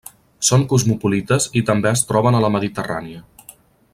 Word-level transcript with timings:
Són 0.47 0.63
cosmopolites 0.71 1.45
i 1.61 1.63
també 1.69 1.91
es 1.93 2.03
troben 2.13 2.39
a 2.39 2.43
la 2.47 2.53
Mediterrània. 2.57 3.23